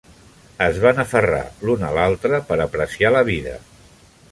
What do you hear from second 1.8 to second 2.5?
a l'altre